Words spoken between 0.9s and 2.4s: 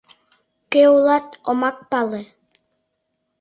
улат— омак пале...